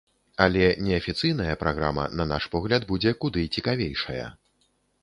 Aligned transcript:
Але 0.45 0.63
неафіцыйная 0.85 1.53
праграма, 1.65 2.07
на 2.23 2.29
наш 2.33 2.43
погляд, 2.57 2.81
будзе 2.95 3.17
куды 3.27 3.47
цікавейшая. 3.59 4.25